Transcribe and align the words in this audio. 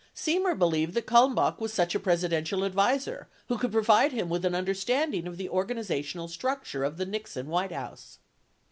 Semer 0.15 0.57
believed 0.57 0.95
that 0.95 1.05
Kalmbach 1.05 1.59
was 1.61 1.71
such 1.71 1.93
a 1.93 1.99
Presidential 1.99 2.63
advisor 2.63 3.27
who 3.49 3.59
could 3.59 3.71
provide 3.71 4.11
him 4.11 4.29
with 4.29 4.43
an 4.45 4.55
understanding 4.55 5.27
of 5.27 5.37
the 5.37 5.47
organizational 5.47 6.27
structure 6.27 6.83
of 6.83 6.97
the 6.97 7.05
Nixon 7.05 7.45
White 7.45 7.71
House. 7.71 8.17